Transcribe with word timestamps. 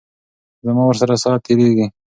زما 0.65 0.83
ورسره 0.87 1.15
ساعت 1.23 1.41
تیریږي. 1.47 1.85